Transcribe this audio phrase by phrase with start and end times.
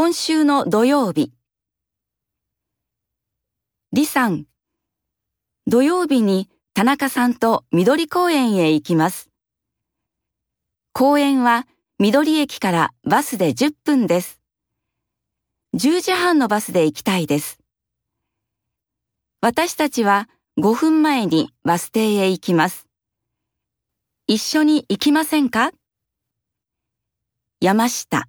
[0.00, 1.32] 今週の土曜日。
[3.92, 4.44] 李さん、
[5.66, 9.28] 土曜日に田中さんと緑公園へ行きます。
[10.92, 11.66] 公園は
[11.98, 14.40] 緑駅からバスで10分です。
[15.74, 17.58] 10時半のバスで行きたいです。
[19.40, 20.28] 私たちは
[20.60, 22.86] 5分前にバス停へ行きます。
[24.28, 25.72] 一緒に行きませんか？
[27.60, 28.28] 山下